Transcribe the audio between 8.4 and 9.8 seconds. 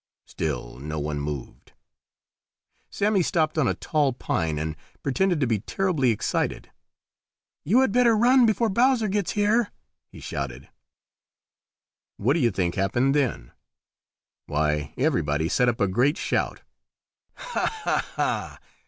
before Bowser gets here,"